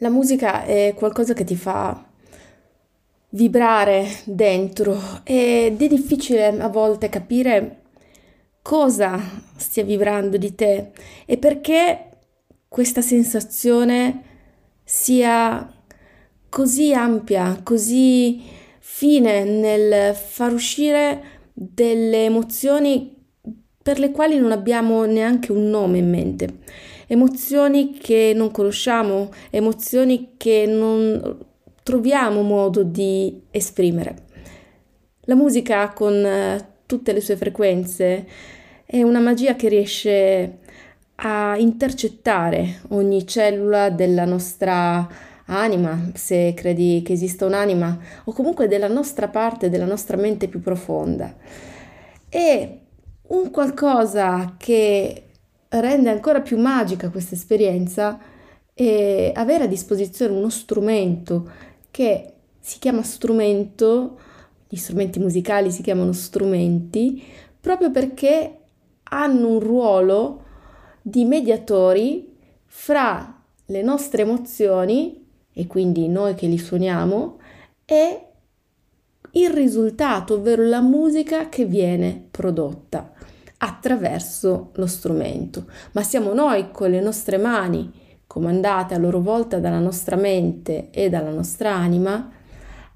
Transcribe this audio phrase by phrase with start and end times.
[0.00, 2.04] La musica è qualcosa che ti fa
[3.30, 7.84] vibrare dentro ed è difficile a volte capire
[8.60, 9.18] cosa
[9.56, 10.90] stia vibrando di te
[11.24, 12.10] e perché
[12.68, 14.22] questa sensazione
[14.84, 15.66] sia
[16.50, 18.42] così ampia, così
[18.78, 21.22] fine nel far uscire
[21.54, 23.14] delle emozioni
[23.82, 26.58] per le quali non abbiamo neanche un nome in mente.
[27.06, 31.38] Emozioni che non conosciamo, emozioni che non
[31.82, 34.24] troviamo modo di esprimere.
[35.22, 38.26] La musica con eh, tutte le sue frequenze
[38.84, 40.58] è una magia che riesce
[41.16, 45.08] a intercettare ogni cellula della nostra
[45.46, 50.60] anima, se credi che esista un'anima, o comunque della nostra parte, della nostra mente più
[50.60, 51.34] profonda.
[52.28, 52.80] E
[53.28, 55.25] un qualcosa che
[55.80, 58.18] rende ancora più magica questa esperienza
[58.72, 61.50] è avere a disposizione uno strumento
[61.90, 64.18] che si chiama strumento,
[64.68, 67.22] gli strumenti musicali si chiamano strumenti,
[67.60, 68.58] proprio perché
[69.04, 70.42] hanno un ruolo
[71.00, 77.38] di mediatori fra le nostre emozioni, e quindi noi che li suoniamo,
[77.84, 78.20] e
[79.30, 83.12] il risultato, ovvero la musica che viene prodotta
[83.58, 85.66] attraverso lo strumento.
[85.92, 91.08] Ma siamo noi con le nostre mani comandate a loro volta dalla nostra mente e
[91.08, 92.30] dalla nostra anima,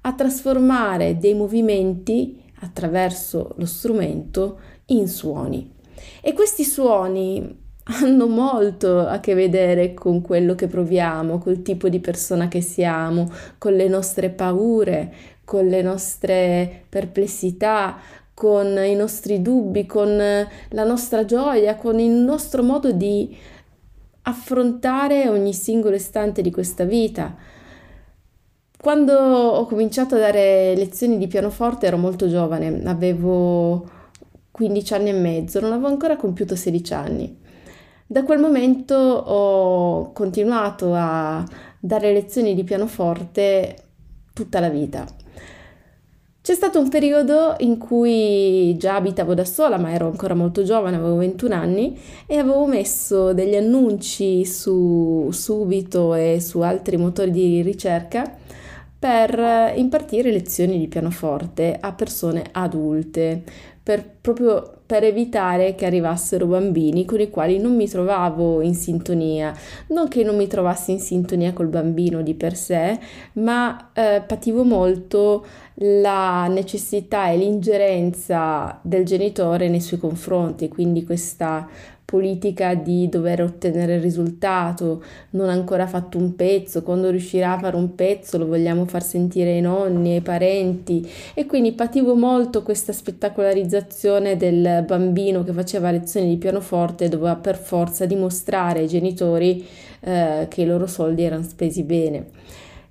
[0.01, 5.73] a trasformare dei movimenti attraverso lo strumento in suoni.
[6.21, 11.99] E questi suoni hanno molto a che vedere con quello che proviamo, col tipo di
[11.99, 17.97] persona che siamo, con le nostre paure, con le nostre perplessità,
[18.33, 23.37] con i nostri dubbi, con la nostra gioia, con il nostro modo di
[24.23, 27.35] affrontare ogni singolo istante di questa vita.
[28.77, 33.87] Quando ho cominciato a dare lezioni di pianoforte ero molto giovane, avevo
[34.49, 37.39] 15 anni e mezzo, non avevo ancora compiuto 16 anni.
[38.07, 41.45] Da quel momento ho continuato a
[41.79, 43.75] dare lezioni di pianoforte
[44.33, 45.05] tutta la vita.
[46.43, 50.95] C'è stato un periodo in cui già abitavo da sola, ma ero ancora molto giovane,
[50.95, 57.61] avevo 21 anni, e avevo messo degli annunci su Subito e su altri motori di
[57.61, 58.37] ricerca
[58.97, 63.43] per impartire lezioni di pianoforte a persone adulte,
[63.91, 69.53] per, proprio per evitare che arrivassero bambini con i quali non mi trovavo in sintonia.
[69.87, 72.97] Non che non mi trovassi in sintonia col bambino di per sé,
[73.33, 81.67] ma eh, pativo molto la necessità e l'ingerenza del genitore nei suoi confronti, quindi questa
[82.11, 87.59] politica di dover ottenere il risultato, non ha ancora fatto un pezzo, quando riuscirà a
[87.59, 92.63] fare un pezzo lo vogliamo far sentire ai nonni, ai parenti e quindi pativo molto
[92.63, 98.87] questa spettacolarizzazione del bambino che faceva lezioni di pianoforte e doveva per forza dimostrare ai
[98.89, 99.65] genitori
[100.01, 102.25] eh, che i loro soldi erano spesi bene.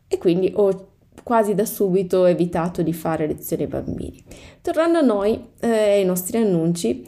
[0.08, 0.86] E quindi ho
[1.22, 4.24] quasi da subito evitato di fare lezioni ai bambini.
[4.62, 7.06] Tornando a noi e eh, ai nostri annunci,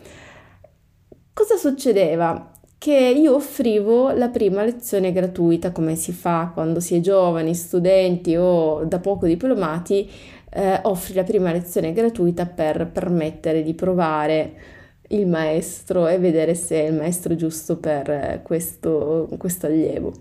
[1.32, 2.50] cosa succedeva?
[2.78, 8.34] Che io offrivo la prima lezione gratuita, come si fa quando si è giovani, studenti
[8.37, 10.10] o da poco diplomati,
[10.50, 14.54] eh, offri la prima lezione gratuita per permettere di provare
[15.09, 20.12] il maestro e vedere se è il maestro giusto per questo, questo allievo.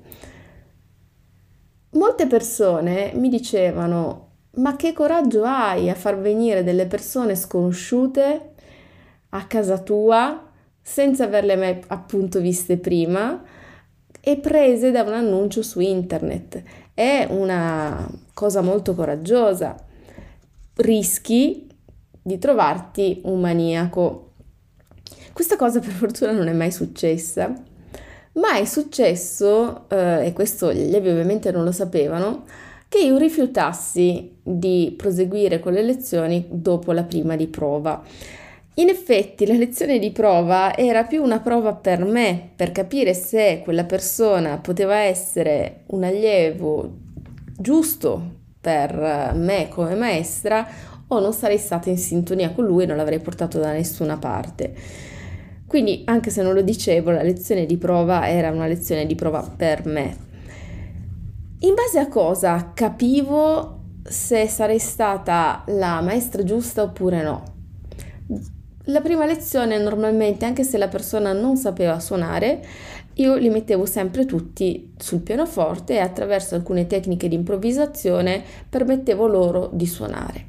[1.91, 8.53] Molte persone mi dicevano, ma che coraggio hai a far venire delle persone sconosciute
[9.29, 10.50] a casa tua
[10.81, 13.43] senza averle mai appunto viste prima
[14.19, 16.61] e prese da un annuncio su internet.
[16.93, 19.75] È una cosa molto coraggiosa.
[20.75, 21.67] Rischi
[22.21, 24.33] di trovarti un maniaco.
[25.33, 27.69] Questa cosa per fortuna non è mai successa
[28.33, 32.45] ma è successo, eh, e questo gli allievi ovviamente non lo sapevano,
[32.87, 38.01] che io rifiutassi di proseguire con le lezioni dopo la prima di prova.
[38.76, 43.59] In effetti la lezione di prova era più una prova per me, per capire se
[43.62, 46.90] quella persona poteva essere un allievo
[47.58, 50.66] giusto per me come maestra
[51.08, 54.73] o non sarei stata in sintonia con lui e non l'avrei portato da nessuna parte.
[55.68, 59.41] Quindi, anche se non lo dicevo, la lezione di prova era una lezione di prova
[59.41, 60.16] per me.
[61.59, 67.44] In base a cosa capivo se sarei stata la maestra giusta oppure no?
[68.85, 72.66] La prima lezione normalmente, anche se la persona non sapeva suonare,
[73.16, 79.69] io li mettevo sempre tutti sul pianoforte e attraverso alcune tecniche di improvvisazione permettevo loro
[79.72, 80.45] di suonare.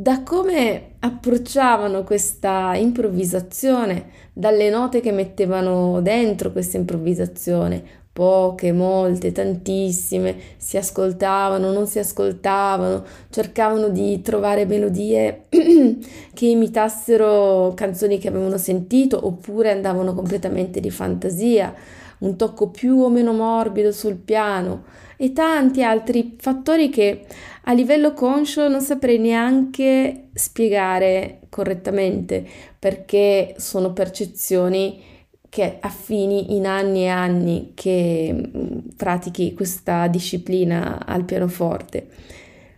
[0.00, 10.36] Da come approcciavano questa improvvisazione, dalle note che mettevano dentro questa improvvisazione, poche, molte, tantissime,
[10.56, 15.42] si ascoltavano, non si ascoltavano, cercavano di trovare melodie
[16.32, 21.74] che imitassero canzoni che avevano sentito oppure andavano completamente di fantasia,
[22.20, 24.84] un tocco più o meno morbido sul piano
[25.18, 27.26] e tanti altri fattori che
[27.70, 32.44] a livello conscio non saprei neanche spiegare correttamente
[32.76, 35.00] perché sono percezioni
[35.48, 42.08] che affini in anni e anni che mm, pratichi questa disciplina al pianoforte,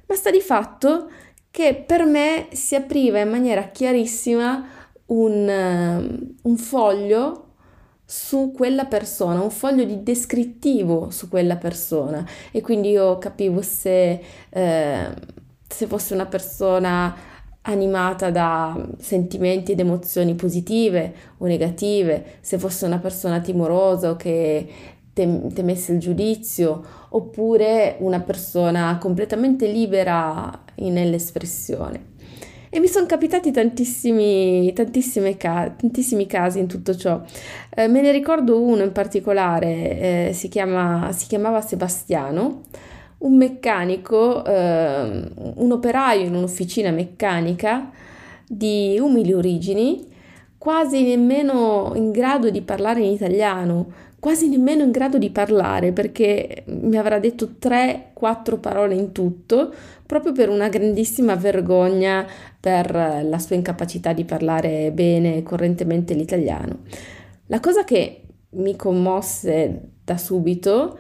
[0.07, 1.11] ma sta di fatto
[1.51, 4.67] che per me si apriva in maniera chiarissima
[5.07, 7.42] un, um, un foglio
[8.05, 14.21] su quella persona, un foglio di descrittivo su quella persona e quindi io capivo se,
[14.51, 15.07] eh,
[15.67, 17.17] se fosse una persona
[17.63, 24.69] animata da sentimenti ed emozioni positive o negative, se fosse una persona timorosa o che
[25.13, 32.11] tem- temesse il giudizio, oppure una persona completamente libera nell'espressione.
[32.75, 34.73] E mi sono capitati tantissimi,
[35.37, 37.21] ca- tantissimi casi in tutto ciò.
[37.69, 42.63] Eh, me ne ricordo uno in particolare, eh, si, chiama, si chiamava Sebastiano
[43.19, 45.23] un meccanico, eh,
[45.57, 47.91] un operaio in un'officina meccanica
[48.49, 50.07] di umili origini,
[50.57, 53.93] quasi nemmeno in grado di parlare in italiano,
[54.23, 59.75] quasi nemmeno in grado di parlare perché mi avrà detto 3-4 parole in tutto,
[60.07, 62.25] proprio per una grandissima vergogna
[62.61, 66.83] per la sua incapacità di parlare bene correntemente l'italiano.
[67.47, 68.21] La cosa che
[68.51, 70.97] mi commosse da subito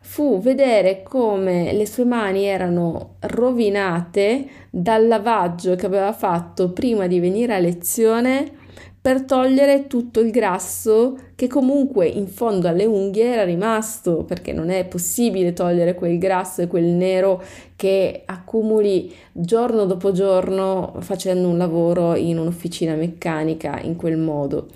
[0.00, 7.20] fu vedere come le sue mani erano rovinate dal lavaggio che aveva fatto prima di
[7.20, 8.62] venire a lezione
[9.04, 14.70] per togliere tutto il grasso che comunque in fondo alle unghie era rimasto, perché non
[14.70, 17.42] è possibile togliere quel grasso e quel nero
[17.76, 24.68] che accumuli giorno dopo giorno facendo un lavoro in un'officina meccanica in quel modo.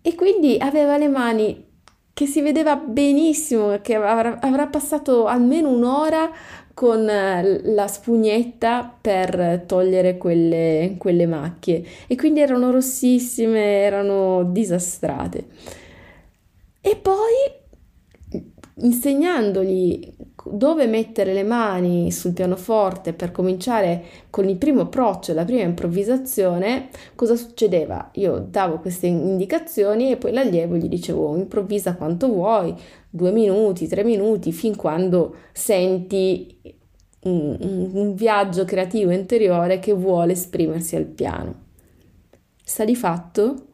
[0.00, 1.64] E quindi aveva le mani
[2.14, 6.30] che si vedeva benissimo che avrà, avrà passato almeno un'ora
[6.74, 15.46] con eh, la spugnetta per togliere quelle, quelle macchie e quindi erano rossissime, erano disastrate.
[16.80, 17.60] E poi
[18.74, 20.14] insegnandogli
[20.44, 26.88] dove mettere le mani sul pianoforte per cominciare con il primo approccio, la prima improvvisazione,
[27.14, 28.10] cosa succedeva?
[28.14, 32.74] Io davo queste indicazioni e poi l'allievo gli dicevo improvvisa quanto vuoi,
[33.14, 36.58] due minuti, tre minuti, fin quando senti
[37.24, 41.64] un, un, viaggio creativo interiore che vuole esprimersi al piano.
[42.64, 43.66] Sta di fatto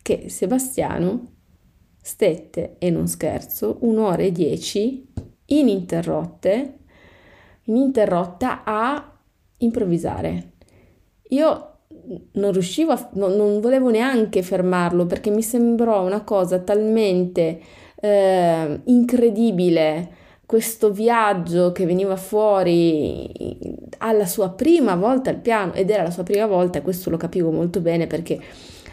[0.00, 1.32] che Sebastiano
[2.00, 5.06] stette, e non scherzo, un'ora e dieci
[5.44, 6.78] ininterrotte,
[7.64, 9.18] ininterrotta a
[9.58, 10.52] improvvisare.
[11.28, 11.66] Io
[12.32, 17.60] non riuscivo a, non, non volevo neanche fermarlo perché mi sembrò una cosa talmente
[18.00, 23.30] eh, incredibile questo viaggio che veniva fuori
[23.98, 27.16] alla sua prima volta al piano ed era la sua prima volta e questo lo
[27.16, 28.40] capivo molto bene perché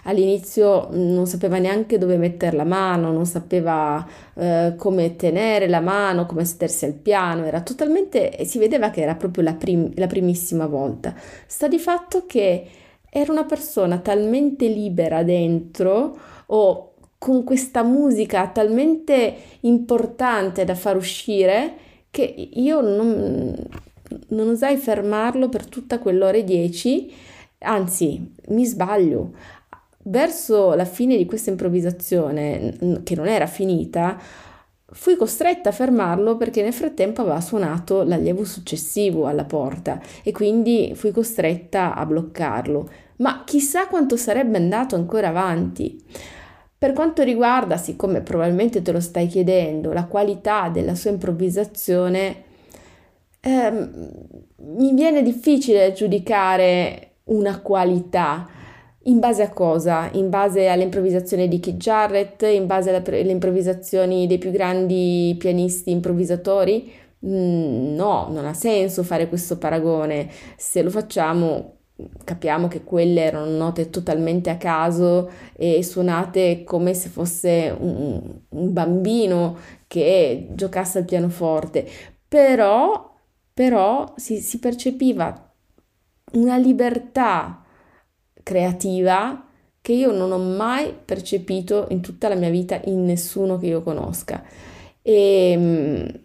[0.04, 6.26] all'inizio non sapeva neanche dove mettere la mano, non sapeva eh, come tenere la mano,
[6.26, 10.66] come sedersi al piano, era totalmente, si vedeva che era proprio la, prim- la primissima
[10.66, 11.14] volta.
[11.46, 12.68] Sta di fatto che
[13.10, 21.74] era una persona talmente libera dentro o con questa musica talmente importante da far uscire
[22.10, 23.56] che io non,
[24.30, 27.12] non osai fermarlo per tutta quell'ora e dieci,
[27.60, 29.34] anzi mi sbaglio,
[30.04, 34.20] verso la fine di questa improvvisazione, che non era finita,
[34.90, 40.94] fui costretta a fermarlo perché nel frattempo aveva suonato l'allievo successivo alla porta e quindi
[40.96, 42.90] fui costretta a bloccarlo.
[43.18, 46.02] Ma chissà quanto sarebbe andato ancora avanti.
[46.80, 52.44] Per quanto riguarda, siccome probabilmente te lo stai chiedendo, la qualità della sua improvvisazione,
[53.42, 54.10] ehm,
[54.58, 58.48] mi viene difficile giudicare una qualità
[59.04, 60.10] in base a cosa?
[60.14, 65.92] In base alle improvvisazioni di Keith Jarrett, in base alle improvvisazioni dei più grandi pianisti
[65.92, 66.92] improvvisatori?
[67.26, 70.30] Mm, no, non ha senso fare questo paragone.
[70.58, 71.77] Se lo facciamo
[72.24, 78.74] capiamo che quelle erano note totalmente a caso e suonate come se fosse un, un
[78.74, 81.88] bambino che giocasse al pianoforte,
[82.28, 83.16] però,
[83.54, 85.54] però si, si percepiva
[86.34, 87.64] una libertà
[88.44, 89.46] creativa
[89.82, 93.82] che io non ho mai percepito in tutta la mia vita in nessuno che io
[93.82, 94.44] conosca.
[95.02, 96.22] E,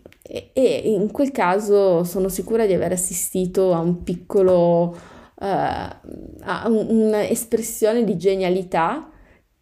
[0.53, 4.97] e in quel caso sono sicura di aver assistito a un piccolo,
[5.43, 9.11] uh, a un'espressione di genialità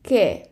[0.01, 0.51] che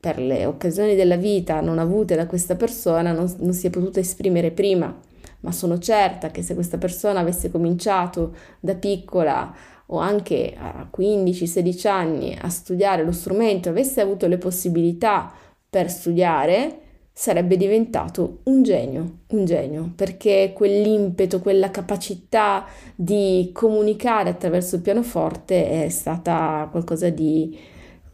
[0.00, 4.00] per le occasioni della vita non avute da questa persona non, non si è potuta
[4.00, 4.98] esprimere prima,
[5.40, 9.54] ma sono certa che se questa persona avesse cominciato da piccola
[9.86, 15.32] o anche a 15-16 anni a studiare lo strumento, avesse avuto le possibilità
[15.68, 16.80] per studiare,
[17.12, 22.64] sarebbe diventato un genio, un genio, perché quell'impeto, quella capacità
[22.94, 27.58] di comunicare attraverso il pianoforte è stata qualcosa di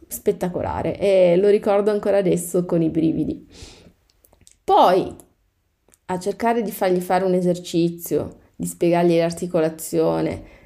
[0.07, 3.47] spettacolare e lo ricordo ancora adesso con i brividi.
[4.63, 5.15] Poi,
[6.05, 10.57] a cercare di fargli fare un esercizio, di spiegargli l'articolazione,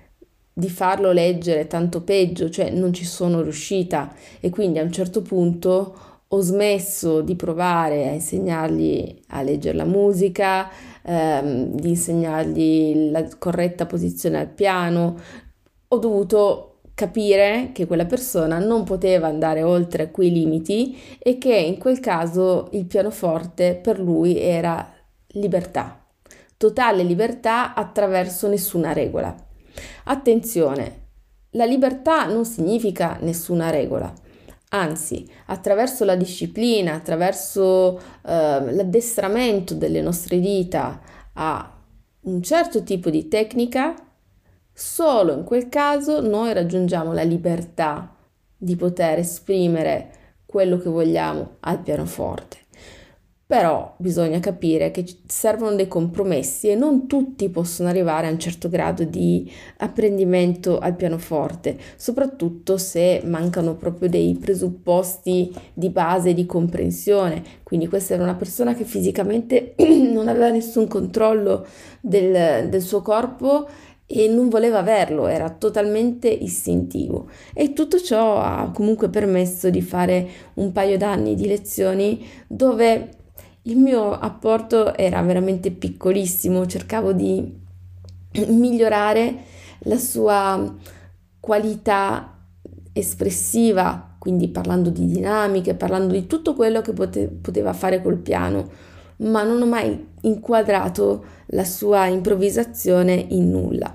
[0.51, 5.21] di farlo leggere tanto peggio, cioè non ci sono riuscita e quindi a un certo
[5.21, 10.67] punto ho smesso di provare a insegnargli a leggere la musica,
[11.03, 15.19] ehm, di insegnargli la corretta posizione al piano,
[15.87, 21.77] ho dovuto capire che quella persona non poteva andare oltre quei limiti e che in
[21.77, 24.91] quel caso il pianoforte per lui era
[25.33, 26.03] libertà,
[26.57, 29.35] totale libertà attraverso nessuna regola.
[30.05, 31.01] Attenzione,
[31.51, 34.11] la libertà non significa nessuna regola,
[34.73, 41.01] anzi, attraverso la disciplina, attraverso eh, l'addestramento delle nostre dita
[41.33, 41.77] a
[42.21, 43.93] un certo tipo di tecnica,
[44.71, 48.15] solo in quel caso noi raggiungiamo la libertà
[48.57, 50.11] di poter esprimere
[50.45, 52.62] quello che vogliamo al pianoforte.
[53.53, 58.67] Però bisogna capire che servono dei compromessi e non tutti possono arrivare a un certo
[58.67, 67.43] grado di apprendimento al pianoforte, soprattutto se mancano proprio dei presupposti di base di comprensione.
[67.61, 69.75] Quindi questa era una persona che fisicamente
[70.11, 71.63] non aveva nessun controllo
[72.01, 73.67] del, del suo corpo
[74.07, 80.27] e non voleva averlo, era totalmente istintivo e tutto ciò ha comunque permesso di fare
[80.55, 83.21] un paio d'anni di lezioni dove
[83.63, 87.61] il mio apporto era veramente piccolissimo, cercavo di
[88.47, 89.35] migliorare
[89.79, 90.75] la sua
[91.39, 92.39] qualità
[92.91, 98.69] espressiva, quindi parlando di dinamiche, parlando di tutto quello che pote- poteva fare col piano,
[99.17, 103.93] ma non ho mai inquadrato la sua improvvisazione in nulla.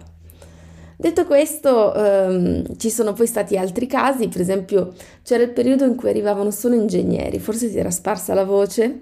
[0.96, 5.94] Detto questo, ehm, ci sono poi stati altri casi, per esempio c'era il periodo in
[5.94, 9.00] cui arrivavano solo ingegneri, forse si era sparsa la voce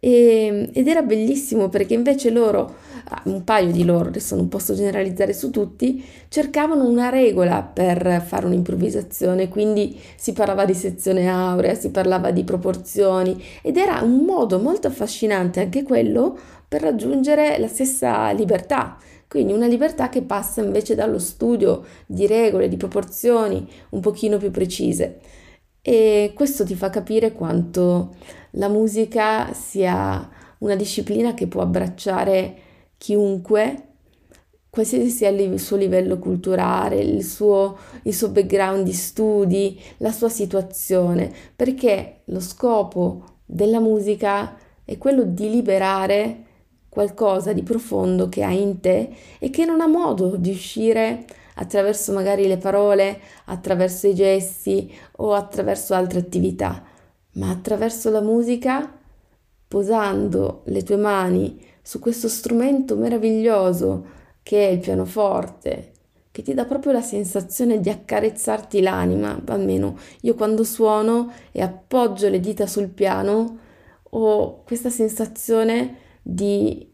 [0.00, 2.76] e, ed era bellissimo perché invece loro,
[3.08, 8.22] ah, un paio di loro, adesso non posso generalizzare su tutti, cercavano una regola per
[8.26, 14.24] fare un'improvvisazione, quindi si parlava di sezione aurea, si parlava di proporzioni ed era un
[14.24, 16.36] modo molto affascinante anche quello
[16.66, 18.98] per raggiungere la stessa libertà.
[19.26, 24.50] Quindi una libertà che passa invece dallo studio di regole, di proporzioni un pochino più
[24.50, 25.18] precise.
[25.82, 28.14] E questo ti fa capire quanto
[28.52, 32.56] la musica sia una disciplina che può abbracciare
[32.98, 33.82] chiunque,
[34.70, 40.28] qualsiasi sia il suo livello culturale, il suo, il suo background di studi, la sua
[40.28, 46.44] situazione, perché lo scopo della musica è quello di liberare
[46.88, 51.24] qualcosa di profondo che hai in te e che non ha modo di uscire
[51.60, 56.82] attraverso magari le parole, attraverso i gesti o attraverso altre attività,
[57.32, 58.92] ma attraverso la musica,
[59.66, 65.92] posando le tue mani su questo strumento meraviglioso che è il pianoforte,
[66.30, 72.28] che ti dà proprio la sensazione di accarezzarti l'anima, almeno io quando suono e appoggio
[72.28, 73.58] le dita sul piano
[74.10, 76.88] ho questa sensazione di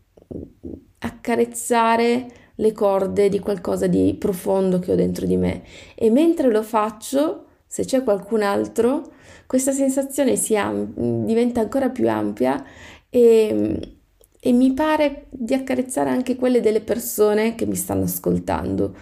[0.99, 5.63] accarezzare le corde di qualcosa di profondo che ho dentro di me
[5.95, 9.13] e mentre lo faccio, se c'è qualcun altro,
[9.47, 12.65] questa sensazione am- diventa ancora più ampia
[13.11, 13.97] e,
[14.41, 18.95] e mi pare di accarezzare anche quelle delle persone che mi stanno ascoltando.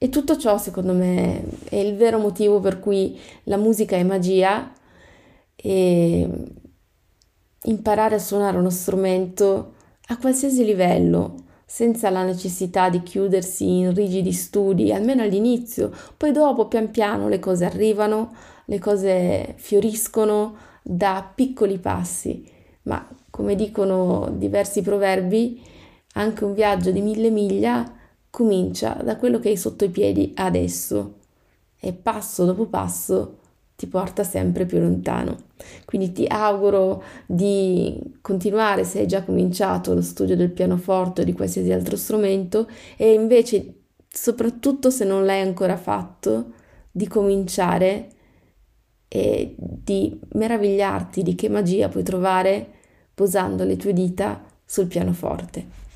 [0.00, 4.72] E tutto ciò, secondo me, è il vero motivo per cui la musica è magia
[5.56, 6.28] e
[7.64, 9.74] imparare a suonare uno strumento
[10.06, 11.34] a qualsiasi livello,
[11.70, 17.38] senza la necessità di chiudersi in rigidi studi, almeno all'inizio, poi dopo pian piano le
[17.38, 18.34] cose arrivano,
[18.64, 22.42] le cose fioriscono da piccoli passi,
[22.84, 25.62] ma come dicono diversi proverbi,
[26.14, 27.84] anche un viaggio di mille miglia
[28.30, 31.16] comincia da quello che hai sotto i piedi adesso.
[31.78, 33.40] E passo dopo passo
[33.78, 35.36] ti porta sempre più lontano.
[35.84, 41.32] Quindi ti auguro di continuare se hai già cominciato lo studio del pianoforte o di
[41.32, 43.74] qualsiasi altro strumento e invece
[44.08, 46.54] soprattutto se non l'hai ancora fatto
[46.90, 48.08] di cominciare
[49.06, 52.66] e di meravigliarti di che magia puoi trovare
[53.14, 55.87] posando le tue dita sul pianoforte.